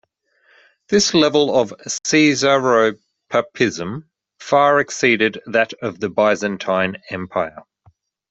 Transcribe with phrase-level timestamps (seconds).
[0.89, 4.05] This level of caesaropapism
[4.39, 7.61] far exceeded that of the Byzantine Empire.